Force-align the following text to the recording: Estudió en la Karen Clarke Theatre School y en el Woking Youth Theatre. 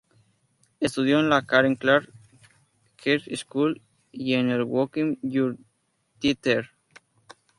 Estudió 0.79 1.19
en 1.19 1.29
la 1.29 1.45
Karen 1.45 1.75
Clarke 1.75 2.11
Theatre 3.03 3.37
School 3.37 3.83
y 4.11 4.33
en 4.33 4.49
el 4.49 4.63
Woking 4.63 5.17
Youth 5.21 5.59
Theatre. 6.19 6.69